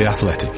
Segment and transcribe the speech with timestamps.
[0.00, 0.50] The Athletic.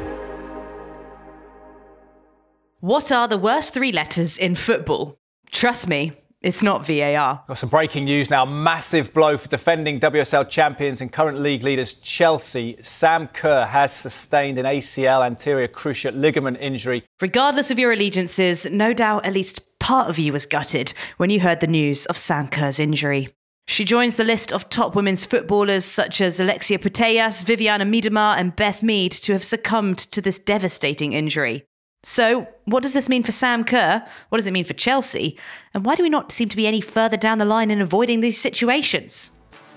[2.79, 5.17] What are the worst three letters in football?
[5.51, 7.43] Trust me, it's not VAR.
[7.49, 8.45] Got some breaking news now.
[8.45, 12.77] Massive blow for defending WSL champions and current league leaders Chelsea.
[12.83, 17.03] Sam Kerr has sustained an ACL anterior cruciate ligament injury.
[17.21, 21.41] Regardless of your allegiances, no doubt at least part of you was gutted when you
[21.41, 23.31] heard the news of Sam Kerr's injury.
[23.67, 28.55] She joins the list of top women's footballers such as Alexia Putellas, Vivianne Miedema, and
[28.55, 31.65] Beth Mead to have succumbed to this devastating injury.
[32.05, 34.05] So, what does this mean for Sam Kerr?
[34.29, 35.39] What does it mean for Chelsea?
[35.73, 38.21] And why do we not seem to be any further down the line in avoiding
[38.21, 39.31] these situations?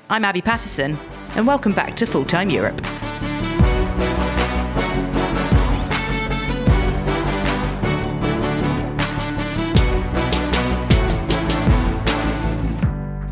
[0.10, 0.98] I'm Abi Paterson,
[1.36, 2.82] and welcome back to Full Time Europe.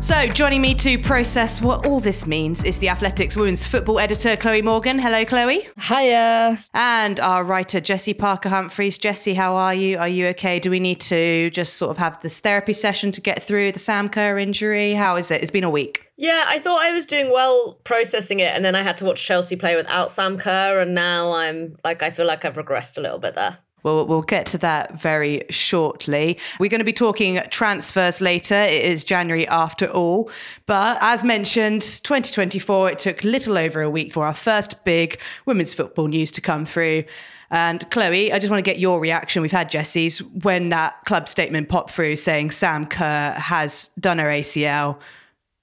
[0.04, 4.36] So, joining me to process what all this means is the Athletics women's football editor,
[4.36, 4.98] Chloe Morgan.
[4.98, 5.66] Hello, Chloe.
[5.80, 6.62] Hiya.
[6.74, 8.98] And our writer, Jessy Parker Humphreys.
[8.98, 9.96] Jessy, how are you?
[9.96, 10.58] Are you okay?
[10.58, 13.78] Do we need to just sort of have this therapy session to get through the
[13.78, 14.92] Sam Kerr injury?
[14.92, 15.40] How is it?
[15.40, 16.06] It's been a week.
[16.18, 19.24] Yeah, I thought I was doing well processing it, and then I had to watch
[19.24, 23.00] Chelsea play without Sam Kerr, and now I'm like, I feel like I've regressed a
[23.00, 23.56] little bit there.
[23.84, 26.38] Well, we'll get to that very shortly.
[26.58, 28.56] We're going to be talking transfers later.
[28.56, 30.30] It is January after all.
[30.66, 35.74] But as mentioned, 2024, it took little over a week for our first big women's
[35.74, 37.04] football news to come through.
[37.50, 39.42] And Chloe, I just want to get your reaction.
[39.42, 44.28] We've had Jessy's when that club statement popped through saying Sam Kerr has done her
[44.28, 44.98] ACL.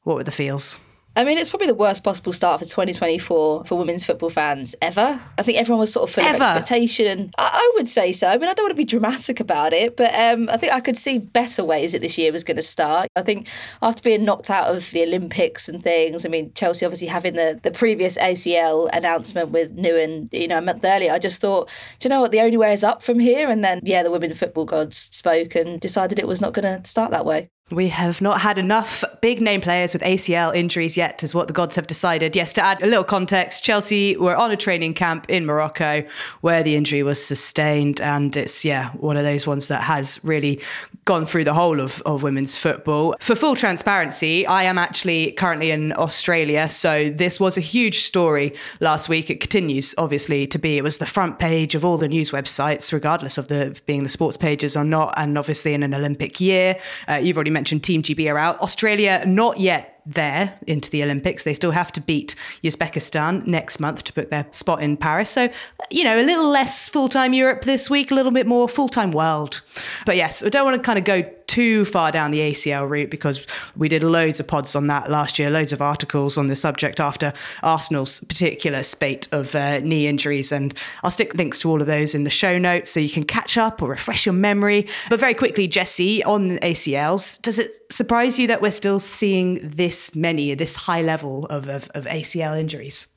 [0.03, 0.79] What were the feels?
[1.13, 5.19] I mean, it's probably the worst possible start for 2024 for women's football fans ever.
[5.37, 6.35] I think everyone was sort of full Ever?
[6.35, 7.31] of expectation.
[7.37, 8.29] I, I would say so.
[8.29, 10.79] I mean, I don't want to be dramatic about it, but um, I think I
[10.79, 13.09] could see better ways that this year was going to start.
[13.17, 13.49] I think
[13.81, 17.59] after being knocked out of the Olympics and things, I mean, Chelsea obviously having the,
[17.61, 22.07] the previous ACL announcement with Nouwen, you know, a month earlier, I just thought, do
[22.07, 23.49] you know what, the only way is up from here.
[23.49, 26.87] And then, yeah, the women football gods spoke and decided it was not going to
[26.87, 27.49] start that way.
[27.71, 31.53] We have not had enough big name players with ACL injuries yet, is what the
[31.53, 32.35] gods have decided.
[32.35, 36.03] Yes, to add a little context, Chelsea were on a training camp in Morocco
[36.41, 38.01] where the injury was sustained.
[38.01, 40.61] And it's, yeah, one of those ones that has really
[41.05, 43.15] gone through the whole of, of women's football.
[43.21, 46.67] For full transparency, I am actually currently in Australia.
[46.67, 49.29] So this was a huge story last week.
[49.29, 50.77] It continues, obviously, to be.
[50.77, 54.09] It was the front page of all the news websites, regardless of the being the
[54.09, 55.13] sports pages or not.
[55.15, 56.77] And obviously, in an Olympic year,
[57.07, 58.59] uh, you've already mentioned Team GB are out.
[58.59, 61.43] Australia, not yet there into the Olympics.
[61.43, 65.29] They still have to beat Uzbekistan next month to book their spot in Paris.
[65.29, 65.49] So,
[65.89, 68.89] you know, a little less full time Europe this week, a little bit more full
[68.89, 69.61] time world.
[70.05, 73.09] But yes, I don't want to kind of go too far down the ACL route
[73.09, 73.45] because
[73.75, 77.01] we did loads of pods on that last year, loads of articles on the subject
[77.01, 80.53] after Arsenal's particular spate of uh, knee injuries.
[80.53, 80.73] And
[81.03, 83.57] I'll stick links to all of those in the show notes so you can catch
[83.57, 84.87] up or refresh your memory.
[85.09, 89.59] But very quickly, Jessy, on the ACLs, does it surprise you that we're still seeing
[89.61, 93.07] this many, of this high level of, of, of ACL injuries?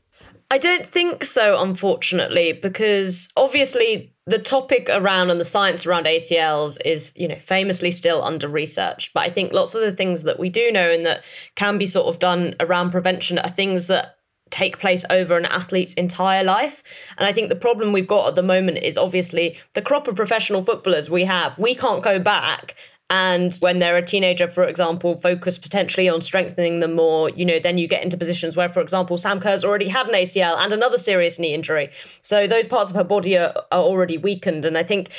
[0.50, 6.78] I don't think so, unfortunately, because obviously the topic around and the science around ACLs
[6.84, 9.12] is, you know, famously still under research.
[9.14, 11.24] But I think lots of the things that we do know and that
[11.56, 14.16] can be sort of done around prevention are things that
[14.50, 16.82] take place over an athlete's entire life.
[17.18, 20.14] And I think the problem we've got at the moment is obviously the crop of
[20.14, 22.76] professional footballers we have, we can't go back
[23.10, 27.58] and when they're a teenager, for example, focus potentially on strengthening them more, you know,
[27.58, 30.72] then you get into positions where, for example, Sam Kerr's already had an ACL and
[30.72, 31.90] another serious knee injury.
[32.22, 34.64] So those parts of her body are, are already weakened.
[34.64, 35.10] And I think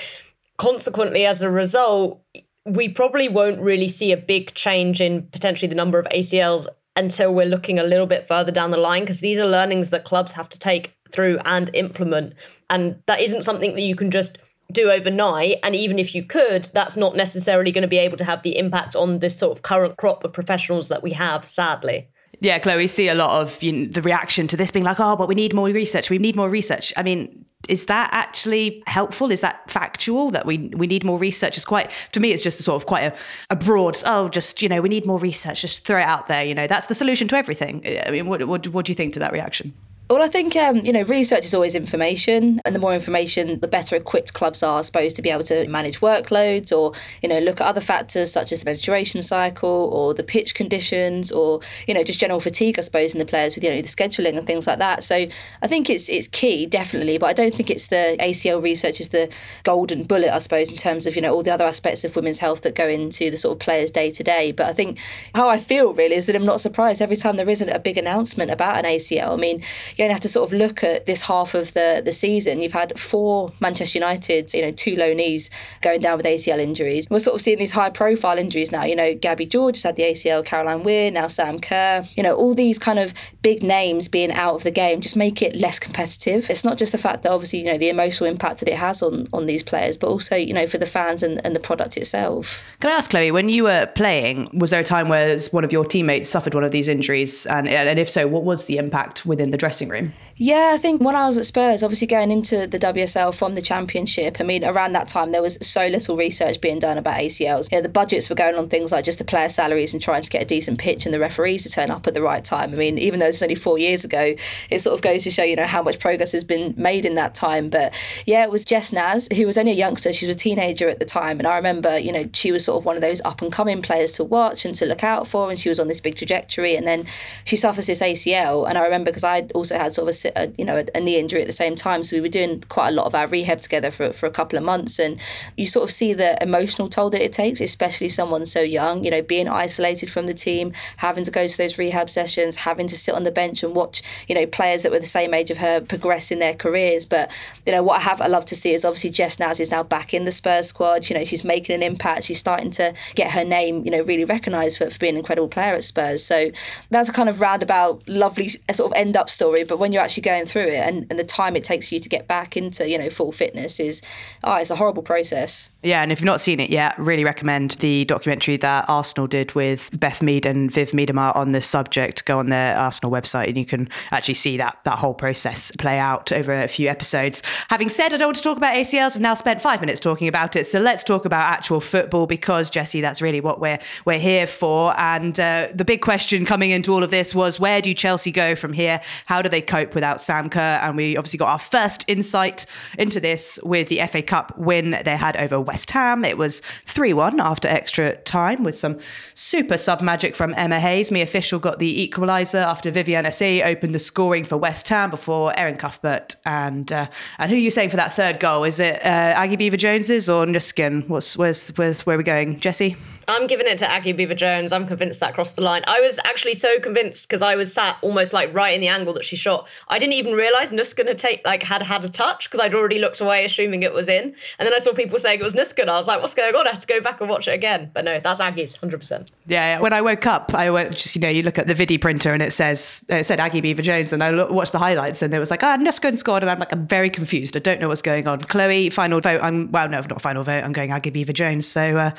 [0.58, 2.22] consequently, as a result,
[2.66, 7.34] we probably won't really see a big change in potentially the number of ACLs until
[7.36, 10.32] we're looking a little bit further down the line because these are learnings that clubs
[10.32, 12.34] have to take through and implement.
[12.70, 14.40] And that isn't something that you can just
[14.72, 15.58] do overnight.
[15.64, 18.58] And even if you could, that's not necessarily going to be able to have the
[18.58, 22.08] impact on this sort of current crop of professionals that we have, sadly.
[22.42, 25.00] Yeah, Chloe, we see a lot of you know, the reaction to this being like,
[25.00, 26.10] oh, but we need more research.
[26.10, 26.94] We need more research.
[26.98, 29.32] I mean, is that actually helpful?
[29.32, 31.58] Is that factual that we we need more research?
[31.58, 33.16] It's quite to me, it's just a sort of quite a,
[33.50, 33.98] a broad.
[34.06, 35.62] Oh, just you know, we need more research.
[35.62, 36.44] Just throw it out there.
[36.44, 37.84] You know, that's the solution to everything.
[38.06, 39.74] I mean, what what, what do you think to that reaction?
[40.08, 43.68] Well, I think um, you know research is always information, and the more information, the
[43.68, 46.92] better equipped clubs are supposed to be able to manage workloads, or
[47.24, 51.32] you know look at other factors such as the menstruation cycle, or the pitch conditions,
[51.32, 53.88] or you know just general fatigue, I suppose, in the players with you know the
[53.88, 55.04] scheduling and things like that.
[55.04, 55.16] So
[55.64, 59.10] I think it's it's key definitely, but I don't think it's the ACL research is
[59.10, 59.28] the
[59.64, 62.38] golden bullet, I suppose, in terms of you know all the other aspects of women's
[62.38, 64.52] health that go into the sort of players day to day.
[64.52, 65.00] But I think
[65.34, 67.98] how I feel really is that I'm not surprised every time there isn't a big
[67.98, 69.34] announcement about an ACL.
[69.34, 69.64] I mean
[69.98, 72.62] you only have to sort of look at this half of the, the season.
[72.62, 75.50] You've had four Manchester United's, you know, two low knees
[75.82, 77.08] going down with ACL injuries.
[77.10, 78.84] We're sort of seeing these high profile injuries now.
[78.84, 82.06] You know, Gabby George has had the ACL, Caroline Weir, now Sam Kerr.
[82.16, 85.42] You know, all these kind of big names being out of the game just make
[85.42, 86.50] it less competitive.
[86.50, 89.02] It's not just the fact that obviously, you know, the emotional impact that it has
[89.02, 91.98] on, on these players, but also, you know, for the fans and, and the product
[91.98, 92.64] itself.
[92.80, 95.72] Can I ask, Chloe, when you were playing, was there a time where one of
[95.72, 97.46] your teammates suffered one of these injuries?
[97.46, 100.14] And, and if so, what was the impact within the dressing room?
[100.38, 103.62] Yeah, I think when I was at Spurs, obviously going into the WSL from the
[103.62, 107.72] Championship, I mean, around that time there was so little research being done about ACLs.
[107.72, 110.24] You know, the budgets were going on things like just the player salaries and trying
[110.24, 112.74] to get a decent pitch and the referees to turn up at the right time.
[112.74, 114.36] I mean, even though it's only four years ago,
[114.70, 117.16] it sort of goes to show, you know, how much progress has been made in
[117.16, 117.70] that time.
[117.70, 117.94] But
[118.26, 120.12] yeah, it was Jess Naz, who was only a youngster.
[120.12, 121.40] She was a teenager at the time.
[121.40, 123.82] And I remember, you know, she was sort of one of those up and coming
[123.82, 125.50] players to watch and to look out for.
[125.50, 126.76] And she was on this big trajectory.
[126.76, 127.06] And then
[127.46, 128.68] she suffers this ACL.
[128.68, 130.86] And I remember because I also had sort of a a, uh, you know a,
[130.98, 132.04] a, knee injury at the same time.
[132.04, 134.58] So we were doing quite a lot of our rehab together for for a couple
[134.58, 135.20] of months, and
[135.58, 139.04] you sort of see the emotional toll that it takes, especially someone so young.
[139.04, 142.88] You know, being isolated from the team, having to go to those rehab sessions, having
[142.88, 145.52] to sit on the bench and watch you know players that were the same age
[145.52, 147.06] of her progress in their careers.
[147.06, 147.32] But
[147.66, 149.84] you know what I have I love to see is obviously Jess Naz is now
[149.84, 151.10] back in the Spurs squad.
[151.10, 152.24] You know, she's making an impact.
[152.24, 155.48] She's starting to get her name you know really recognised for, for being an incredible
[155.48, 156.24] player at Spurs.
[156.24, 156.52] So
[156.90, 159.64] that's a kind of roundabout, lovely sort of end up story.
[159.64, 162.00] But when you're actually going through it and, and the time it takes for you
[162.00, 164.02] to get back into you know full fitness is
[164.44, 167.72] oh it's a horrible process yeah and if you've not seen it yet really recommend
[167.72, 172.26] the documentary that arsenal did with beth mead and viv miedema on this subject.
[172.26, 176.00] Go on their arsenal website and you can actually see that that whole process play
[176.00, 177.44] out over a few episodes.
[177.70, 180.28] Having said i don't want to talk about acls i've now spent five minutes talking
[180.28, 180.66] about it.
[180.66, 184.94] So let's talk about actual football because Jessy, that's really what we're we're here for.
[184.98, 188.56] And uh, the big question coming into all of this was where do chelsea go
[188.56, 189.02] from here?
[189.26, 192.66] How do they cope without Sam Kerr, and we obviously got our first insight
[192.98, 196.24] into this with the FA Cup win they had over West Ham.
[196.24, 199.00] It was 3 1 after extra time with some
[199.34, 201.12] super sub magic from Emma Hayes.
[201.12, 205.58] Mia Fishel got the equaliser after Viviane Asseyi opened the scoring for West Ham before
[205.58, 206.36] Erin Cuthbert.
[206.46, 207.08] And uh,
[207.38, 208.64] and who are you saying for that third goal?
[208.64, 211.08] Is it uh, Aggie Beever Jones's or Nüsken?
[211.10, 212.96] What's where's, where's where are we going, Jessy?
[213.28, 214.72] I'm giving it to Aggie Beever Jones.
[214.72, 215.84] I'm convinced that crossed the line.
[215.88, 219.14] I was actually so convinced because I was sat almost like right in the angle
[219.14, 219.68] that she shot.
[219.88, 223.00] I didn't even realise Nüsken had take like had had a touch because I'd already
[223.00, 224.36] looked away, assuming it was in.
[224.60, 225.88] And then I saw people saying it was Nüsken.
[225.88, 227.92] I was like, "What's going on?" I had to go back and watch it again.
[227.94, 229.32] But no, that's Aggie's, hundred percent.
[229.48, 229.80] Yeah.
[229.80, 232.34] When I woke up, I went just you know you look at the video printer
[232.34, 235.40] and it says it said Aggie Beever Jones, and I watched the highlights and it
[235.40, 237.58] was like, "Ah, oh, Nüsken scored," and I'm like, I'm very confused.
[237.58, 238.42] I don't know what's going on.
[238.42, 239.42] Chloe, final vote.
[239.42, 240.64] I'm well, no, not final vote.
[240.64, 241.66] I'm going Aggie Beever Jones.
[241.66, 242.12] So uh,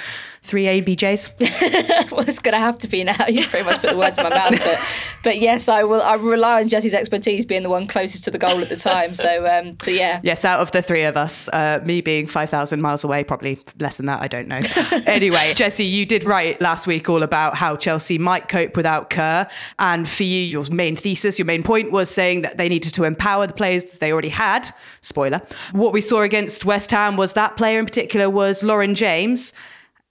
[0.43, 0.67] three
[0.97, 2.11] ABJs.
[2.11, 3.27] well, it's going to have to be now.
[3.27, 4.59] You pretty much put the words in my mouth.
[4.59, 4.81] But,
[5.23, 6.03] but yes, I will.
[6.03, 9.15] I rely on Jessy's expertise being the one closest to the goal at the time.
[9.15, 10.21] So, um, so yeah.
[10.23, 13.59] Yes, out of the three of us, uh, me being five thousand miles away, probably
[13.79, 14.21] less than that.
[14.21, 14.61] I don't know.
[15.07, 19.47] anyway, Jessy, you did write last week all about how Chelsea might cope without Kerr,
[19.79, 23.05] and for you, your main thesis, your main point was saying that they needed to
[23.05, 24.69] empower the players they already had.
[25.00, 25.41] Spoiler.
[25.73, 29.53] What we saw against West Ham was that player in particular was Lauren James.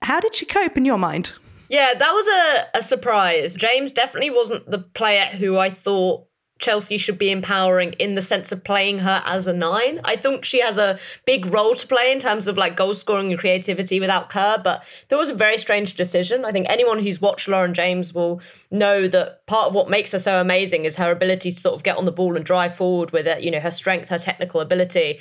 [0.05, 1.33] How did she cope in your mind?
[1.67, 3.55] Yeah, that was a, a surprise.
[3.55, 6.27] James definitely wasn't the player who I thought
[6.59, 9.99] Chelsea should be empowering in the sense of playing her as a nine.
[10.03, 13.31] I think she has a big role to play in terms of like goal scoring
[13.31, 16.45] and creativity without Kerr, but there was a very strange decision.
[16.45, 20.19] I think anyone who's watched Lauren James will know that part of what makes her
[20.19, 23.09] so amazing is her ability to sort of get on the ball and drive forward
[23.09, 25.19] with it, you know, her strength, her technical ability.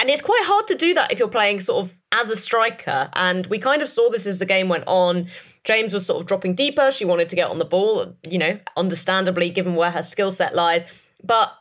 [0.00, 3.08] And it's quite hard to do that if you're playing sort of as a striker.
[3.14, 5.28] And we kind of saw this as the game went on.
[5.64, 6.90] James was sort of dropping deeper.
[6.90, 10.54] She wanted to get on the ball, you know, understandably, given where her skill set
[10.54, 10.84] lies.
[11.22, 11.52] But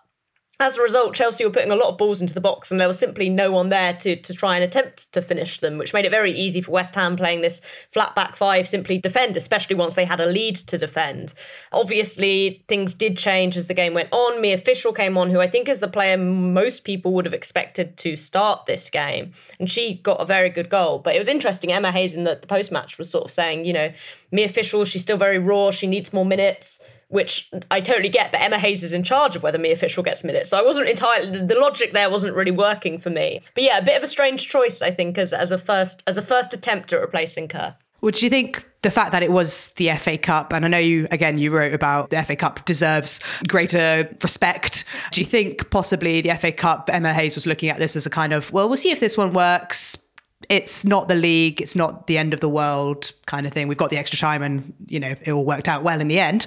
[0.60, 2.88] as a result, Chelsea were putting a lot of balls into the box, and there
[2.88, 6.06] was simply no one there to to try and attempt to finish them, which made
[6.06, 7.62] it very easy for West Ham playing this
[7.92, 11.36] flat back five simply defend, especially once they had a lead to defend.
[11.72, 14.42] Obviously, things did change as the game went on.
[14.42, 17.96] Mia Fishel came on, who I think is the player most people would have expected
[17.98, 20.98] to start this game, and she got a very good goal.
[20.98, 21.72] But it was interesting.
[21.72, 23.92] Emma Hayes in the, the post match was sort of saying, you know,
[24.32, 25.70] Mia Fishel, she's still very raw.
[25.70, 29.44] She needs more minutes which I totally get, but Emma Hayes is in charge of
[29.44, 30.50] whether Mia Fishel gets minutes.
[30.50, 33.42] So I wasn't entirely the logic there wasn't really working for me.
[33.56, 36.18] But yeah, a bit of a strange choice, I think, as as a first as
[36.18, 37.76] a first attempt at replacing Kerr.
[38.02, 40.78] Well, do you think the fact that it was the FA Cup, and I know
[40.78, 44.86] you, again, you wrote about the FA Cup deserves greater respect.
[45.12, 48.10] Do you think possibly the FA Cup, Emma Hayes was looking at this as a
[48.10, 50.07] kind of, well, we'll see if this one works
[50.50, 53.68] it's not the league, it's not the end of the world kind of thing.
[53.68, 56.20] We've got the extra time, and you know it all worked out well in the
[56.20, 56.46] end.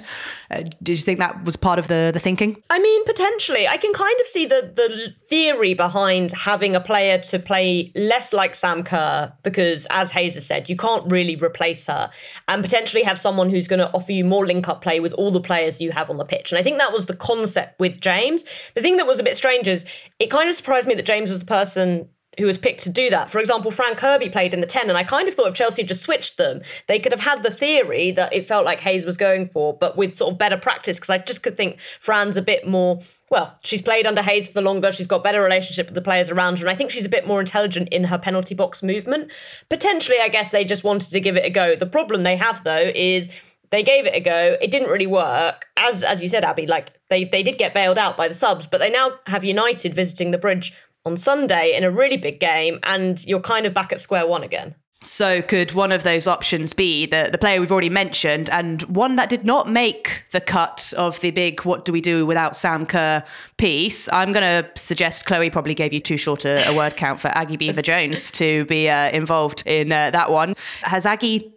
[0.49, 2.61] Uh, did you think that was part of the the thinking?
[2.69, 3.67] I mean, potentially.
[3.67, 8.31] I can kind of see the the theory behind having a player to play less
[8.31, 12.09] like Sam Kerr, because as has said, you can't really replace her,
[12.47, 15.31] and potentially have someone who's going to offer you more link up play with all
[15.31, 16.53] the players you have on the pitch.
[16.53, 18.45] And I think that was the concept with James.
[18.75, 19.85] The thing that was a bit strange is
[20.17, 22.07] it kind of surprised me that James was the person
[22.41, 23.29] who was picked to do that.
[23.29, 25.83] For example, Fran Kirby played in the 10, and I kind of thought if Chelsea
[25.83, 29.15] just switched them, they could have had the theory that it felt like Hayes was
[29.15, 32.41] going for, but with sort of better practice, because I just could think Fran's a
[32.41, 36.01] bit more, well, she's played under Hayes for longer, she's got better relationship with the
[36.01, 38.81] players around her, and I think she's a bit more intelligent in her penalty box
[38.81, 39.31] movement.
[39.69, 41.75] Potentially, I guess they just wanted to give it a go.
[41.75, 43.29] The problem they have, though, is
[43.71, 44.57] they gave it a go.
[44.61, 45.67] It didn't really work.
[45.77, 48.67] As as you said, Abi, like they, they did get bailed out by the subs,
[48.67, 50.73] but they now have United visiting the bridge
[51.05, 54.43] on Sunday in a really big game, and you're kind of back at square one
[54.43, 54.75] again.
[55.03, 59.15] So, could one of those options be the, the player we've already mentioned and one
[59.15, 62.85] that did not make the cut of the big What Do We Do Without Sam
[62.85, 63.23] Kerr
[63.57, 64.11] piece?
[64.13, 67.29] I'm going to suggest Chloe probably gave you too short a, a word count for
[67.29, 70.53] Aggie Beever Jones to be uh, involved in uh, that one.
[70.83, 71.51] Has Aggie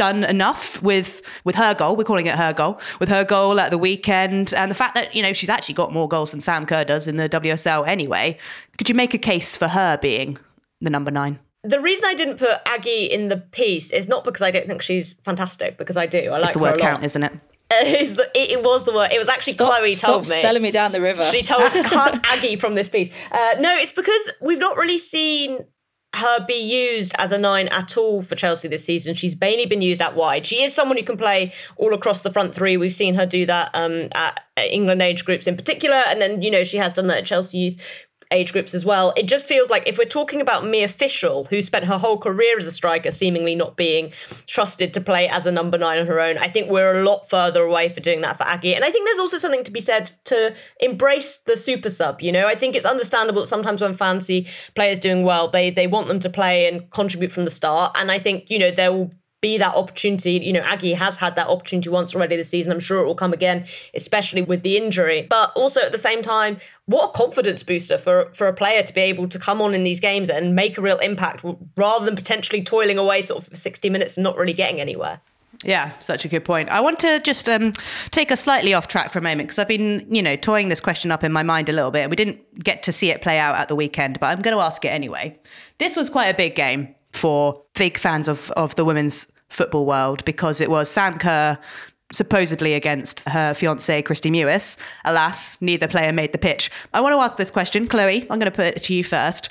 [0.00, 1.94] done enough with with her goal.
[1.94, 5.14] We're calling it her goal with her goal at the weekend, and the fact that
[5.14, 8.38] you know she's actually got more goals than Sam Kerr does in the WSL anyway.
[8.78, 10.38] Could you make a case for her being
[10.80, 11.38] the number nine?
[11.64, 14.80] The reason I didn't put Aggie in the piece is not because I don't think
[14.80, 16.18] she's fantastic, because I do.
[16.18, 17.32] I like it's the word count, isn't it?
[17.68, 19.12] the, it, it, was the word.
[19.12, 20.24] It was actually stop, Chloe stop told me.
[20.28, 21.22] Stop selling me down the river.
[21.24, 23.12] She told cut Aggie from this piece.
[23.30, 25.58] Uh, no, it's because we've not really seen
[26.14, 29.14] her be used as a nine at all for Chelsea this season.
[29.14, 30.46] She's mainly been used out wide.
[30.46, 32.76] She is someone who can play all across the front three.
[32.76, 36.50] We've seen her do that um, at England age groups in particular, and then you
[36.50, 39.12] know she has done that at Chelsea youth age groups as well.
[39.16, 42.56] It just feels like if we're talking about Mia Fishel, who spent her whole career
[42.56, 44.12] as a striker, seemingly not being
[44.46, 47.28] trusted to play as a number nine on her own, I think we're a lot
[47.28, 48.74] further away for doing that for Aggie.
[48.74, 52.20] And I think there's also something to be said to embrace the super sub.
[52.20, 55.86] You know, I think it's understandable that sometimes when see players doing well, they they
[55.86, 57.96] want them to play and contribute from the start.
[57.96, 60.32] And I think you know there will be that opportunity.
[60.32, 62.72] You know, Aggie has had that opportunity once already this season.
[62.72, 65.26] I'm sure it will come again, especially with the injury.
[65.28, 68.92] But also at the same time, what a confidence booster for for a player to
[68.92, 71.44] be able to come on in these games and make a real impact
[71.76, 75.20] rather than potentially toiling away sort of for 60 minutes and not really getting anywhere.
[75.64, 76.70] Yeah, such a good point.
[76.70, 77.72] I want to just um,
[78.10, 80.80] take us slightly off track for a moment because I've been, you know, toying this
[80.80, 82.08] question up in my mind a little bit.
[82.08, 84.62] We didn't get to see it play out at the weekend, but I'm going to
[84.62, 85.38] ask it anyway.
[85.78, 90.24] This was quite a big game for big fans of, of the women's football world
[90.24, 91.58] because it was Sam Kerr
[92.12, 94.78] supposedly against her fiance Kristie Mewis.
[95.04, 96.70] Alas, neither player made the pitch.
[96.92, 98.22] I want to ask this question, Chloe.
[98.22, 99.48] I'm going to put it to you first.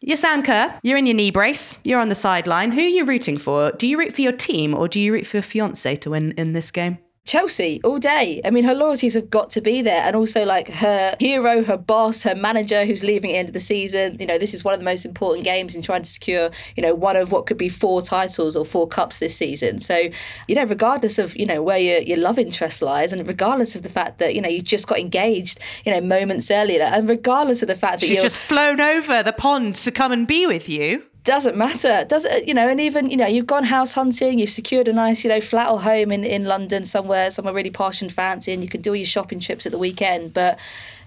[0.00, 0.78] You're Sam Kerr.
[0.82, 1.74] You're in your knee brace.
[1.82, 2.72] You're on the sideline.
[2.72, 3.70] Who are you rooting for?
[3.72, 6.32] Do you root for your team or do you root for your fiance to win
[6.32, 6.98] in this game?
[7.26, 8.40] Chelsea all day.
[8.44, 10.02] I mean, her loyalties have got to be there.
[10.02, 13.54] And also, like, her hero, her boss, her manager who's leaving at the end of
[13.54, 14.18] the season.
[14.20, 16.82] You know, this is one of the most important games in trying to secure, you
[16.82, 19.78] know, one of what could be four titles or four cups this season.
[19.78, 20.10] So,
[20.48, 23.82] you know, regardless of, you know, where your, your love interest lies and regardless of
[23.82, 27.62] the fact that, you know, you just got engaged, you know, moments earlier, and regardless
[27.62, 30.68] of the fact that she's just flown over the pond to come and be with
[30.68, 32.04] you doesn't matter.
[32.06, 34.92] Does it you know and even you know you've gone house hunting you've secured a
[34.92, 38.52] nice you know flat or home in, in london somewhere somewhere really posh and fancy
[38.52, 40.58] and you can do all your shopping trips at the weekend but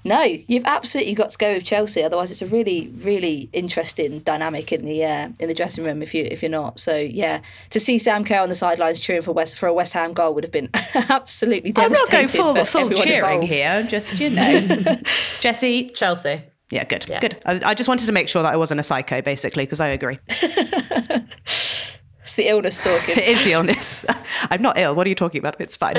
[0.04, 4.72] no you've absolutely got to go with chelsea otherwise it's a really really interesting dynamic
[4.72, 6.80] in the uh, in the dressing room if you if you're not.
[6.80, 9.94] So yeah to see sam kerr on the sidelines cheering for west for a west
[9.94, 10.70] ham goal would have been
[11.10, 13.54] absolutely devastating i'm not going full full cheering involved.
[13.54, 14.98] here just you know.
[15.40, 17.20] Jessy chelsea yeah, good, yeah.
[17.20, 17.38] good.
[17.46, 19.88] I, I, just wanted to make sure that I wasn't a psycho, basically, because I
[19.88, 20.18] agree.
[20.28, 23.18] it's the illness talking.
[23.18, 24.06] it is the illness.
[24.52, 24.94] I'm not ill.
[24.94, 25.62] What are you talking about?
[25.62, 25.96] It's fine.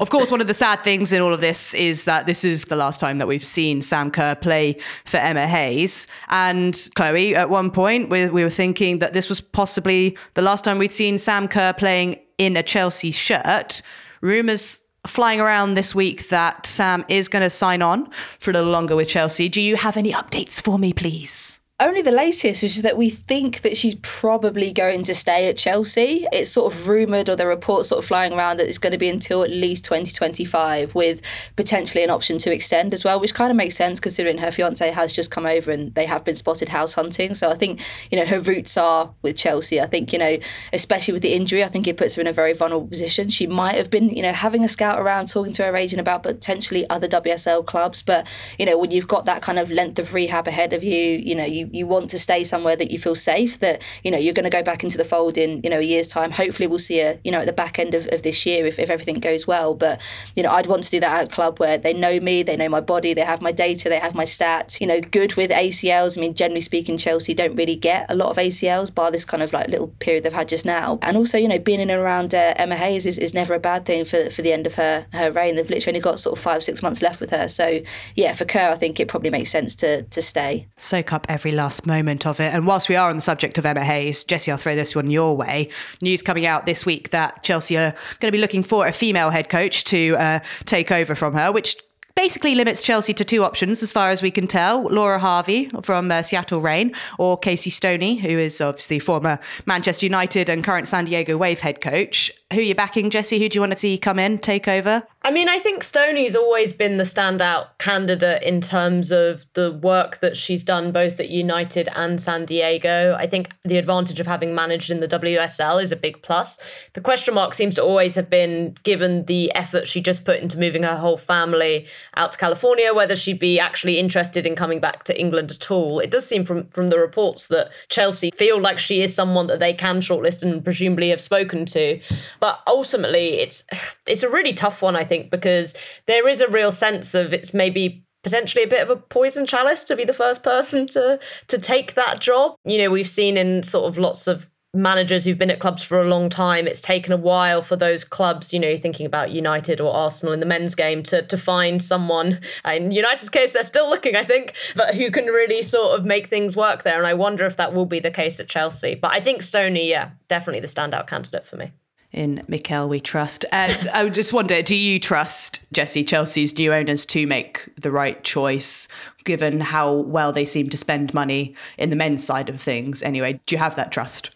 [0.00, 2.64] of course, one of the sad things in all of this is that this is
[2.64, 6.08] the last time that we've seen Sam Kerr play for Emma Hayes.
[6.30, 10.64] And Chloe, at one point, we, we were thinking that this was possibly the last
[10.64, 13.82] time we'd seen Sam Kerr playing in a Chelsea shirt.
[14.20, 18.70] Rumours flying around this week that Sam is going to sign on for a little
[18.70, 19.48] longer with Chelsea.
[19.48, 21.60] Do you have any updates for me, please?
[21.80, 25.56] Only the latest, which is that we think that she's probably going to stay at
[25.56, 26.26] Chelsea.
[26.32, 28.98] It's sort of rumoured, or the reports sort of flying around that it's going to
[28.98, 31.22] be until at least 2025, with
[31.54, 34.90] potentially an option to extend as well, which kind of makes sense considering her fiance
[34.90, 37.32] has just come over and they have been spotted house hunting.
[37.36, 37.80] So I think,
[38.10, 39.80] you know, her roots are with Chelsea.
[39.80, 40.36] I think, you know,
[40.72, 43.28] especially with the injury, I think it puts her in a very vulnerable position.
[43.28, 46.24] She might have been, you know, having a scout around, talking to her agent about
[46.24, 48.02] potentially other WSL clubs.
[48.02, 48.26] But,
[48.58, 51.36] you know, when you've got that kind of length of rehab ahead of you, you
[51.36, 54.34] know, you you want to stay somewhere that you feel safe, that, you know, you're
[54.34, 56.30] going to go back into the fold in, you know, a year's time.
[56.30, 58.78] Hopefully we'll see her, you know, at the back end of, of this year if,
[58.78, 59.74] if everything goes well.
[59.74, 60.00] But,
[60.34, 62.56] you know, I'd want to do that at a club where they know me, they
[62.56, 65.50] know my body, they have my data, they have my stats, you know, good with
[65.50, 66.16] ACLs.
[66.16, 69.42] I mean, generally speaking, Chelsea don't really get a lot of ACLs, bar this kind
[69.42, 70.98] of like little period they've had just now.
[71.02, 73.60] And also, you know, being in and around uh, Emma Hayes is, is never a
[73.60, 75.56] bad thing for, for the end of her, her reign.
[75.56, 77.48] They've literally only got sort of five, six months left with her.
[77.48, 77.80] So,
[78.14, 80.66] yeah, for Kerr, I think it probably makes sense to, to stay.
[80.76, 82.54] Soak up every last moment of it.
[82.54, 85.10] And whilst we are on the subject of Emma Hayes, Jessy, I'll throw this one
[85.10, 85.68] your way.
[86.00, 89.30] News coming out this week that Chelsea are going to be looking for a female
[89.30, 91.76] head coach to uh, take over from her, which
[92.14, 96.10] basically limits Chelsea to two options, as far as we can tell Laura Harvey from
[96.10, 101.04] uh, Seattle Reign or Casey Stoney, who is obviously former Manchester United and current San
[101.04, 102.32] Diego Wave head coach.
[102.52, 103.38] Who are you backing, Jessy?
[103.38, 105.06] Who do you want to see come in, take over?
[105.28, 110.20] I mean, I think Stoney's always been the standout candidate in terms of the work
[110.20, 113.14] that she's done both at United and San Diego.
[113.14, 116.58] I think the advantage of having managed in the WSL is a big plus.
[116.94, 120.58] The question mark seems to always have been given the effort she just put into
[120.58, 125.04] moving her whole family out to California, whether she'd be actually interested in coming back
[125.04, 125.98] to England at all.
[125.98, 129.60] It does seem from, from the reports that Chelsea feel like she is someone that
[129.60, 132.00] they can shortlist and presumably have spoken to.
[132.40, 133.62] But ultimately, it's
[134.06, 135.74] it's a really tough one, I think, because
[136.06, 139.84] there is a real sense of it's maybe potentially a bit of a poison chalice
[139.84, 142.54] to be the first person to to take that job.
[142.64, 146.00] You know, we've seen in sort of lots of managers who've been at clubs for
[146.02, 149.80] a long time it's taken a while for those clubs you know thinking about united
[149.80, 152.38] or arsenal in the men's game to to find someone.
[152.66, 156.26] In united's case they're still looking i think but who can really sort of make
[156.26, 156.98] things work there.
[156.98, 158.94] And i wonder if that will be the case at chelsea.
[158.94, 161.72] But i think stoney yeah definitely the standout candidate for me
[162.12, 163.44] in Mikel we trust.
[163.52, 168.22] I oh, just wonder, do you trust Jessy Chelsea's new owners to make the right
[168.24, 168.88] choice,
[169.24, 173.02] given how well they seem to spend money in the men's side of things?
[173.02, 174.30] Anyway, do you have that trust?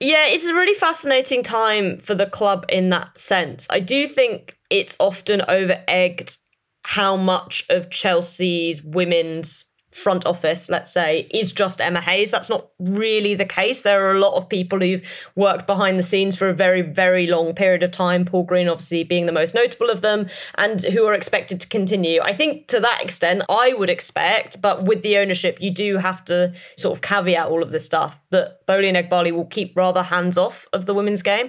[0.00, 3.66] Yeah, it's a really fascinating time for the club in that sense.
[3.68, 6.38] I do think it's often over egged
[6.84, 12.30] how much of Chelsea's women's front office, let's say, is just Emma Hayes.
[12.30, 13.82] That's not really the case.
[13.82, 15.02] There are a lot of people who've
[15.34, 19.04] worked behind the scenes for a very, very long period of time, Paul Green obviously
[19.04, 22.20] being the most notable of them, and who are expected to continue.
[22.22, 26.24] I think to that extent, I would expect, but with the ownership, you do have
[26.26, 30.02] to sort of caveat all of this stuff that Boehly and Eghbali will keep rather
[30.02, 31.48] hands off of the women's game.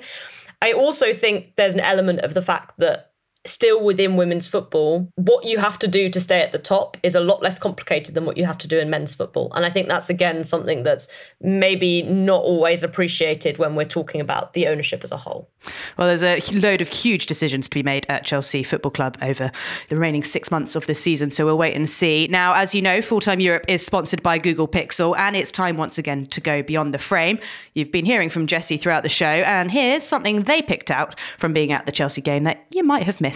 [0.62, 3.09] I also think there's an element of the fact that
[3.46, 7.16] still within women's football, what you have to do to stay at the top is
[7.16, 9.52] a lot less complicated than what you have to do in men's football.
[9.54, 11.08] And I think that's again something that's
[11.40, 15.50] maybe not always appreciated when we're talking about the ownership as a whole.
[15.98, 19.52] Well, there's a load of huge decisions to be made at Chelsea Football Club over
[19.88, 21.32] the remaining six months of this season.
[21.32, 22.28] So we'll wait and see.
[22.30, 25.78] Now, as you know, Full Time Europe is sponsored by Google Pixel, and it's time
[25.78, 27.40] once again to go beyond the frame.
[27.74, 31.54] You've been hearing from Jessy throughout the show, and here's something they picked out from
[31.54, 33.29] being at the Chelsea game that you might have missed.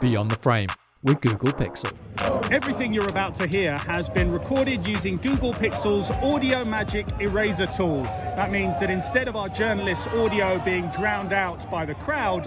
[0.00, 0.68] Beyond the Frame
[1.02, 1.92] with Google Pixel.
[2.52, 8.04] Everything you're about to hear has been recorded using Google Pixel's Audio Magic Eraser tool.
[8.36, 12.44] That means that instead of our journalists' audio being drowned out by the crowd,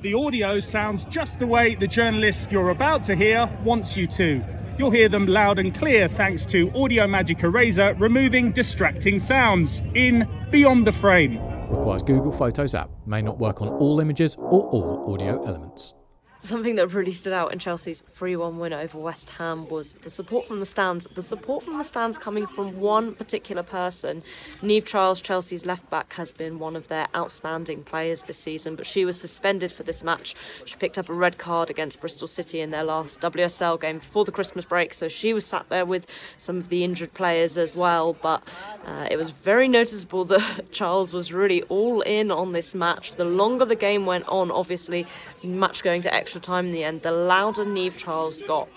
[0.00, 4.42] the audio sounds just the way the journalist you're about to hear wants you to.
[4.78, 10.26] You'll hear them loud and clear thanks to Audio Magic Eraser removing distracting sounds in
[10.50, 15.12] Beyond the Frame requires Google Photos app, may not work on all images or all
[15.12, 15.94] audio elements.
[16.40, 20.08] Something that really stood out in Chelsea's 3 1 win over West Ham was the
[20.08, 21.04] support from the stands.
[21.12, 24.22] The support from the stands coming from one particular person.
[24.62, 28.86] Niamh Charles, Chelsea's left back, has been one of their outstanding players this season, but
[28.86, 30.36] she was suspended for this match.
[30.64, 34.24] She picked up a red card against Bristol City in their last WSL game before
[34.24, 36.06] the Christmas break, so she was sat there with
[36.38, 38.12] some of the injured players as well.
[38.12, 38.44] But
[38.86, 43.16] uh, it was very noticeable that Charles was really all in on this match.
[43.16, 45.04] The longer the game went on, obviously,
[45.42, 48.68] match going to extra time in the end, the louder Niamh Charles got.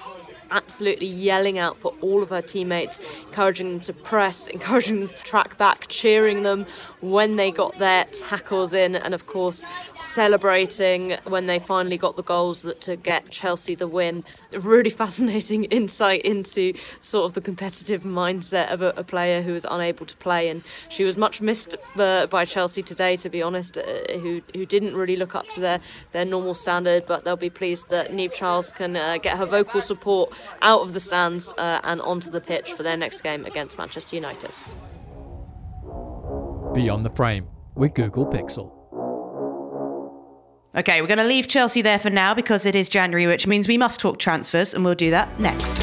[0.52, 5.24] absolutely yelling out for all of her teammates, encouraging them to press, encouraging them to
[5.24, 6.66] track back, cheering them
[7.00, 9.64] when they got their tackles in, and of course,
[9.96, 14.24] celebrating when they finally got the goals that to get Chelsea the win.
[14.54, 19.66] Really fascinating insight into sort of the competitive mindset of a, a player who was
[19.70, 23.78] unable to play, and she was much missed uh, by Chelsea today, to be honest,
[23.78, 23.84] uh,
[24.20, 25.80] who who didn't really look up to their
[26.12, 29.82] their normal standard, but they'll be pleased that Niamh Charles can uh, get her vocal
[29.82, 33.78] support out of the stands uh, and onto the pitch for their next game against
[33.78, 34.52] Manchester United.
[36.74, 38.81] Beyond the frame with Google Pixel.
[40.74, 43.68] Okay, we're going to leave Chelsea there for now because it is January, which means
[43.68, 45.80] we must talk transfers, and we'll do that next.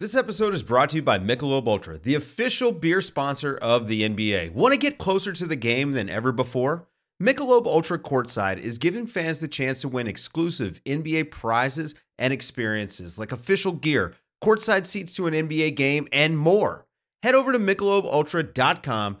[0.00, 4.02] This episode is brought to you by Michelob Ultra, the official beer sponsor of the
[4.02, 4.52] NBA.
[4.52, 6.88] Want to get closer to the game than ever before?
[7.22, 13.18] Michelob Ultra Courtside is giving fans the chance to win exclusive NBA prizes and experiences
[13.18, 16.86] like official gear, courtside seats to an NBA game, and more.
[17.22, 19.20] Head over to michelobultra.com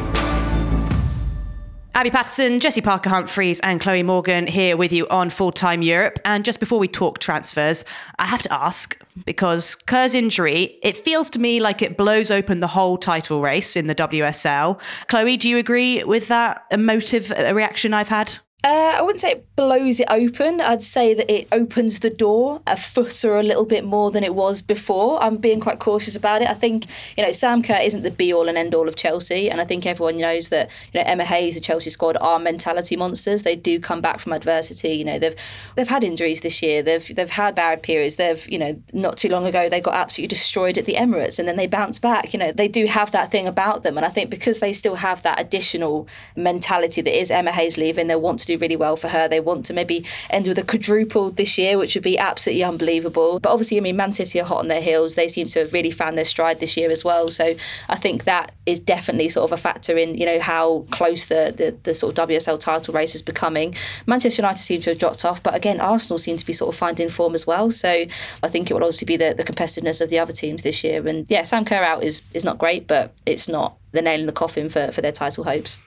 [1.93, 6.19] Abi Paterson, Jessy Parker Humphreys, and Chloe Morgan here with you on Full Time Europe.
[6.23, 7.83] And just before we talk transfers,
[8.17, 12.61] I have to ask because Kerr's injury, it feels to me like it blows open
[12.61, 14.79] the whole title race in the WSL.
[15.07, 18.37] Chloe, do you agree with that emotive reaction I've had?
[18.63, 20.61] Uh, I wouldn't say it blows it open.
[20.61, 24.23] I'd say that it opens the door a foot or a little bit more than
[24.23, 25.21] it was before.
[25.21, 26.47] I'm being quite cautious about it.
[26.47, 26.85] I think,
[27.17, 29.49] you know, Sam Kerr isn't the be all and end all of Chelsea.
[29.49, 32.95] And I think everyone knows that, you know, Emma Hayes, the Chelsea squad, are mentality
[32.95, 33.41] monsters.
[33.41, 34.93] They do come back from adversity.
[34.93, 35.35] You know, they've
[35.75, 36.83] they've had injuries this year.
[36.83, 38.17] They've they've had bad periods.
[38.17, 41.47] They've, you know, not too long ago they got absolutely destroyed at the Emirates and
[41.47, 42.31] then they bounce back.
[42.31, 43.97] You know, they do have that thing about them.
[43.97, 48.05] And I think because they still have that additional mentality that is Emma Hayes leaving,
[48.05, 49.27] they want to do really well for her.
[49.27, 53.39] They want to maybe end with a quadruple this year, which would be absolutely unbelievable.
[53.39, 55.15] But obviously, I mean, Man City are hot on their heels.
[55.15, 57.27] They seem to have really found their stride this year as well.
[57.29, 57.55] So
[57.89, 61.53] I think that is definitely sort of a factor in, you know, how close the,
[61.55, 63.75] the, the sort of WSL title race is becoming.
[64.05, 66.77] Manchester United seem to have dropped off, but again, Arsenal seem to be sort of
[66.77, 67.71] finding form as well.
[67.71, 68.05] So
[68.43, 71.07] I think it will obviously be the, the competitiveness of the other teams this year.
[71.07, 74.25] And yeah, Sam Kerr out is, is not great, but it's not the nail in
[74.25, 75.77] the coffin for, for their title hopes.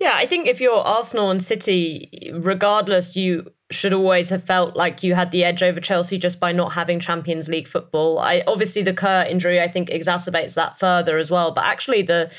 [0.00, 5.02] Yeah, I think if you're Arsenal and City, regardless, you should always have felt like
[5.02, 8.18] you had the edge over Chelsea just by not having Champions League football.
[8.18, 11.50] I obviously the Kerr injury I think exacerbates that further as well.
[11.50, 12.30] But actually the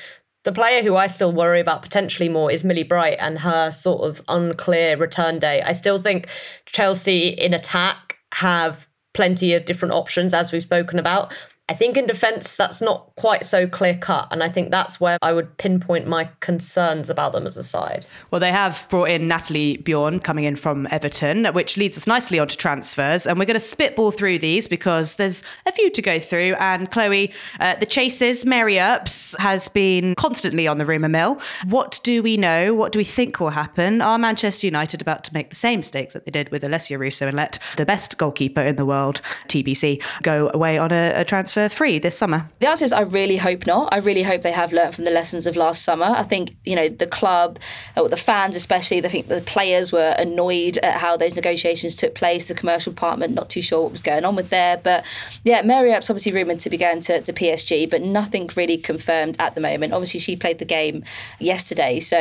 [0.44, 4.08] the player who I still worry about potentially more is Millie Bright and her sort
[4.08, 5.64] of unclear return date.
[5.66, 6.30] I still think
[6.66, 11.34] Chelsea in attack have plenty of different options as we've spoken about.
[11.70, 14.30] I think in defence, that's not quite so clear cut.
[14.32, 18.06] And I think that's where I would pinpoint my concerns about them as a side.
[18.32, 22.40] Well, they have brought in Nathalie Björn coming in from Everton, which leads us nicely
[22.40, 23.28] onto transfers.
[23.28, 26.56] And we're going to spitball through these because there's a few to go through.
[26.58, 31.42] And Chloe, uh, the Chases, Mary Earps, has been constantly on the rumour mill.
[31.68, 32.74] What do we know?
[32.76, 34.02] What do we think will happen?
[34.02, 37.28] Are Manchester United about to make the same mistakes that they did with Alessia Russo
[37.28, 41.57] and let the best goalkeeper in the world, TBC, go away on a, a transfer?
[41.58, 42.48] Transfer free this summer?
[42.60, 43.94] The answer is I really hope not.
[43.94, 46.06] I really hope they have learned from the lessons of last summer.
[46.06, 47.60] I think, you know, the club,
[47.96, 52.16] or the fans especially, I think the players were annoyed at how those negotiations took
[52.16, 52.46] place.
[52.46, 54.78] The commercial department, not too sure what was going on with there.
[54.78, 55.06] But
[55.44, 59.36] yeah, Mary Earps obviously rumoured to be going to, to PSG, but nothing really confirmed
[59.40, 59.94] at the moment.
[59.94, 61.04] Obviously, she played the game
[61.40, 62.00] yesterday.
[62.00, 62.20] So,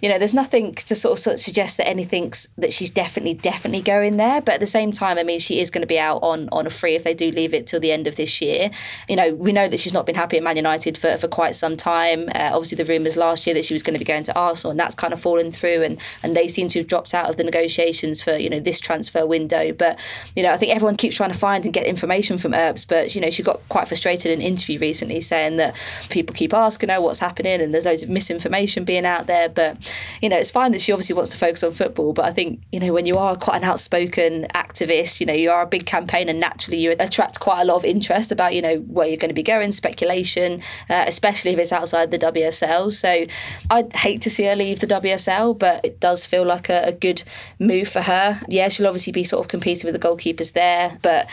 [0.00, 3.34] you know, there's nothing to sort of, sort of suggest that anything's that she's definitely,
[3.34, 4.40] definitely going there.
[4.40, 6.66] But at the same time, I mean, she is going to be out on, on
[6.66, 8.70] a free if they do leave it till the end of this year
[9.08, 11.54] you know, we know that she's not been happy at Man United for, for quite
[11.54, 12.28] some time.
[12.34, 14.72] Uh, obviously, the rumours last year that she was going to be going to Arsenal,
[14.72, 17.36] and that's kind of fallen through, and, and they seem to have dropped out of
[17.36, 19.72] the negotiations for, you know, this transfer window.
[19.72, 19.98] But,
[20.34, 23.14] you know, I think everyone keeps trying to find and get information from Earps, but,
[23.14, 25.76] you know, she got quite frustrated in an interview recently saying that
[26.10, 29.48] people keep asking her what's happening and there's loads of misinformation being out there.
[29.48, 29.78] But,
[30.20, 32.60] you know, it's fine that she obviously wants to focus on football, but I think,
[32.72, 35.86] you know, when you are quite an outspoken activist, you know, you are a big
[35.86, 39.30] campaigner, naturally you attract quite a lot of interest about your know, where you're going
[39.30, 42.92] to be going, speculation, uh, especially if it's outside the WSL.
[42.92, 43.24] So
[43.70, 46.92] I'd hate to see her leave the WSL, but it does feel like a, a
[46.92, 47.22] good
[47.58, 48.40] move for her.
[48.48, 51.28] Yeah, she'll obviously be sort of competing with the goalkeepers there, but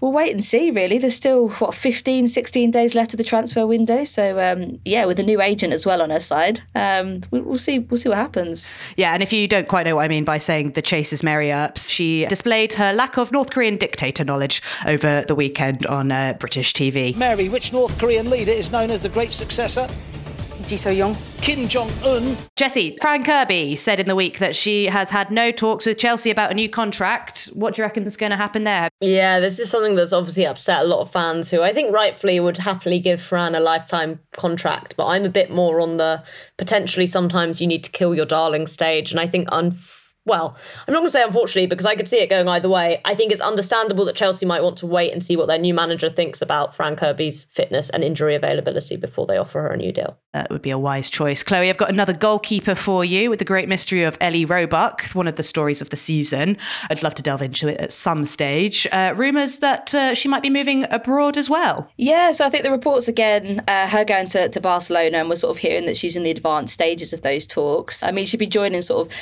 [0.00, 0.98] we'll wait and see, really.
[0.98, 4.04] There's still, what, 15, 16 days left of the transfer window.
[4.04, 7.78] So, um, yeah, with a new agent as well on her side, um, we'll see,
[7.78, 8.68] we'll see what happens.
[8.96, 11.22] Yeah, and if you don't quite know what I mean by saying the chase is
[11.22, 16.12] Mary Earps, she displayed her lack of North Korean dictator knowledge over the weekend on
[16.12, 17.16] uh, British TV.
[17.16, 19.88] Mary, which North Korean leader is known as the great successor?
[20.66, 21.16] Ji So Young.
[21.40, 22.36] Kim Jong Un.
[22.56, 26.30] Jesse, Fran Kirby said in the week that she has had no talks with Chelsea
[26.30, 27.50] about a new contract.
[27.54, 28.88] What do you reckon is going to happen there?
[29.00, 32.40] Yeah, this is something that's obviously upset a lot of fans who I think rightfully
[32.40, 36.24] would happily give Fran a lifetime contract, but I'm a bit more on the
[36.56, 39.10] potentially sometimes you need to kill your darling stage.
[39.10, 40.56] And I think, unfortunately, well,
[40.86, 43.00] I'm not going to say unfortunately because I could see it going either way.
[43.04, 45.74] I think it's understandable that Chelsea might want to wait and see what their new
[45.74, 49.92] manager thinks about Fran Kirby's fitness and injury availability before they offer her a new
[49.92, 50.18] deal.
[50.32, 51.42] That would be a wise choice.
[51.42, 55.28] Chloe, I've got another goalkeeper for you with the great mystery of Ellie Roebuck, one
[55.28, 56.56] of the stories of the season.
[56.90, 58.86] I'd love to delve into it at some stage.
[58.90, 61.90] Uh, rumours that uh, she might be moving abroad as well.
[61.98, 65.36] Yeah, so I think the reports again, uh, her going to, to Barcelona, and we're
[65.36, 68.02] sort of hearing that she's in the advanced stages of those talks.
[68.02, 69.14] I mean, she'd be joining sort of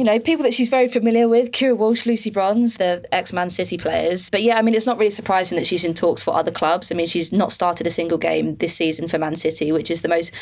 [0.00, 3.50] you know, people that she's very familiar with, Keira Walsh, Lucy Bronze, the ex Man
[3.50, 4.30] City players.
[4.30, 6.92] But yeah, I mean, it's not really surprising that she's in talks for other clubs.
[6.92, 10.02] I mean, she's not started a single game this season for Man City, which is
[10.02, 10.32] the most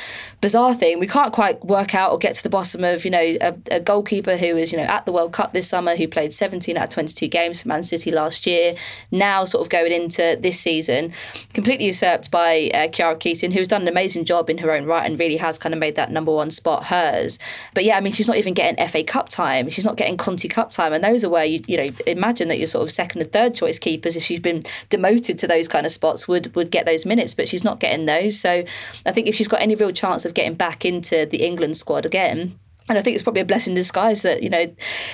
[0.41, 1.01] bizarre thing.
[1.01, 3.81] We can't quite work out or get to the bottom of, you know, a, a
[3.81, 6.85] goalkeeper who was, you know, at the World Cup this summer, who played 17 out
[6.85, 8.75] of 22 games for Man City last year,
[9.11, 11.13] now sort of going into this season,
[11.55, 15.05] completely usurped by uh, Khiara Keating, who's done an amazing job in her own right
[15.05, 17.39] and really has kind of made that number one spot hers.
[17.75, 19.69] But yeah, I mean, she's not even getting FA Cup time time.
[19.69, 22.59] She's not getting Conti Cup time, and those are where you you know imagine that
[22.59, 25.87] your sort of second and third choice keepers, if she's been demoted to those kind
[25.87, 28.39] of spots, would would get those minutes, but she's not getting those.
[28.39, 28.65] So
[29.07, 32.05] I think if she's got any real chance of getting back into the England squad
[32.07, 32.59] again.
[32.89, 34.65] And I think it's probably a blessing in disguise that, you know,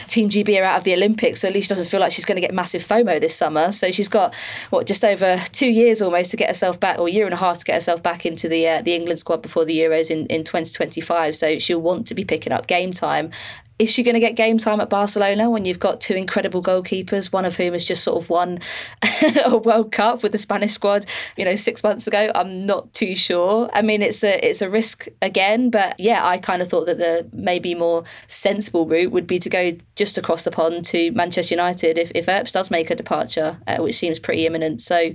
[0.06, 2.24] Team GB are out of the Olympics, so at least she doesn't feel like she's
[2.24, 3.72] going to get massive FOMO this summer.
[3.72, 4.32] So she's got,
[4.70, 7.38] what, just over two years almost to get herself back, or a year and a
[7.38, 10.26] half to get herself back into the uh, the England squad before the Euros in,
[10.26, 11.34] in 2025.
[11.34, 13.32] So she'll want to be picking up game time
[13.78, 17.32] is she going to get game time at Barcelona when you've got two incredible goalkeepers,
[17.32, 18.60] one of whom has just sort of won
[19.44, 21.06] a World Cup with the Spanish squad,
[21.36, 22.30] you know, six months ago?
[22.34, 23.68] I'm not too sure.
[23.72, 26.98] I mean, it's a it's a risk again, but yeah, I kind of thought that
[26.98, 31.54] the maybe more sensible route would be to go just across the pond to Manchester
[31.54, 34.80] United if if Earps does make a departure, uh, which seems pretty imminent.
[34.80, 35.12] So,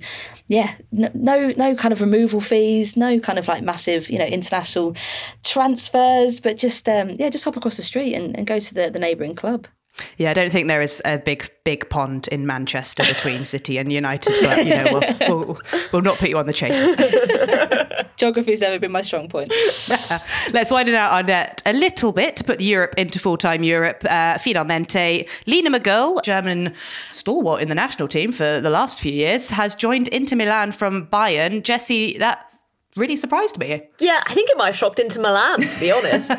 [0.48, 4.96] yeah, no, no kind of removal fees, no kind of like massive you know international
[5.44, 8.90] transfers, but just um, yeah, just hop across the street and, and go to the,
[8.90, 9.68] the neighbouring club.
[10.18, 13.92] Yeah, I don't think there is a big, big pond in Manchester between City and
[13.92, 15.14] United, but you know, we'll,
[15.46, 16.80] we'll, we'll not put you on the chase.
[18.18, 19.50] Geography's never been my strong point.
[20.54, 24.04] Let's widen out our net a little bit to put Europe into full time Europe.
[24.10, 26.74] Uh, finalmente, Lina Magull, German
[27.10, 31.08] stalwart in the national team for the last few years, has joined Inter Milan from
[31.08, 31.64] Bayern.
[31.64, 32.54] Jessy, that
[32.96, 33.84] really surprised me.
[34.00, 36.32] Yeah, I think it might have shocked Inter Milan, to be honest.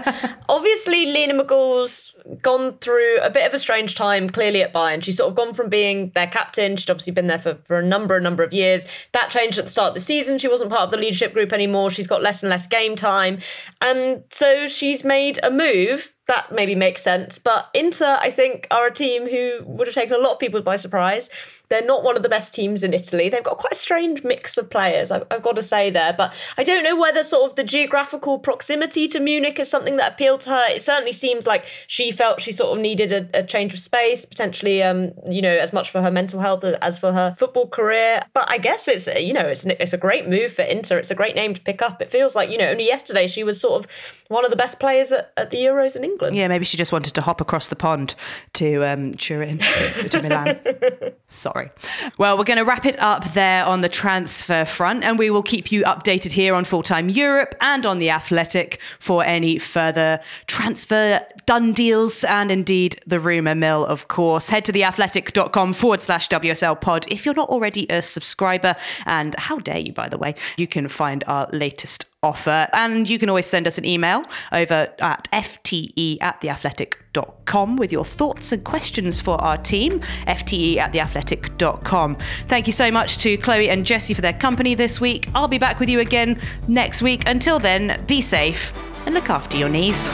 [0.49, 5.03] Obviously, Lina Magull's gone through a bit of a strange time, clearly at Bayern.
[5.03, 7.85] She's sort of gone from being their captain, she'd obviously been there for, for a
[7.85, 8.87] number, a number of years.
[9.13, 10.39] That changed at the start of the season.
[10.39, 11.91] She wasn't part of the leadership group anymore.
[11.91, 13.39] She's got less and less game time.
[13.81, 17.41] And so she's made a move that maybe makes sense.
[17.41, 20.63] But Inter, I think, are a team who would have taken a lot of people
[20.63, 21.29] by surprise.
[21.71, 23.29] They're not one of the best teams in Italy.
[23.29, 26.13] They've got quite a strange mix of players, I've, I've got to say there.
[26.13, 30.13] But I don't know whether sort of the geographical proximity to Munich is something that
[30.13, 30.65] appealed to her.
[30.69, 34.25] It certainly seems like she felt she sort of needed a, a change of space,
[34.25, 38.21] potentially, um, you know, as much for her mental health as for her football career.
[38.35, 40.99] But I guess it's, you know, it's, it's a great move for Inter.
[40.99, 42.01] It's a great name to pick up.
[42.01, 43.91] It feels like, you know, only yesterday she was sort of
[44.29, 46.20] one of the best players at, at the Euros in England.
[46.21, 46.37] England.
[46.37, 48.15] Yeah, maybe she just wanted to hop across the pond
[48.55, 50.59] to um, Turin, to Milan.
[51.29, 51.71] Sorry.
[52.19, 55.43] Well, we're going to wrap it up there on the transfer front, and we will
[55.43, 60.21] keep you updated here on Full Time Europe and on The Athletic for any further
[60.47, 64.49] transfer done deals and indeed the rumour mill, of course.
[64.49, 68.75] Head to theathletic.com forward slash WSL pod if you're not already a subscriber.
[69.07, 72.69] And how dare you, by the way, you can find our latest offer.
[72.73, 78.05] And you can always send us an email over at fte at theathletic.com with your
[78.05, 82.17] thoughts and questions for our team, fte at theathletic.com.
[82.47, 85.29] Thank you so much to Chloe and Jessy for their company this week.
[85.35, 87.27] I'll be back with you again next week.
[87.27, 88.75] Until then, be safe
[89.07, 90.09] and look after your knees.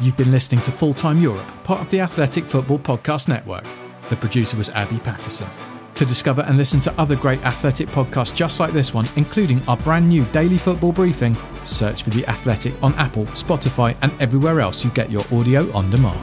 [0.00, 3.64] You've been listening to Full Time Europe, part of the Athletic Football Podcast Network.
[4.08, 5.48] The producer was Abi Paterson.
[5.96, 9.78] To discover and listen to other great athletic podcasts just like this one, including our
[9.78, 14.84] brand new daily football briefing, search for The Athletic on Apple, Spotify, and everywhere else
[14.84, 16.20] you get your audio on demand.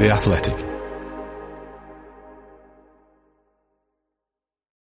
[0.00, 0.65] The Athletic.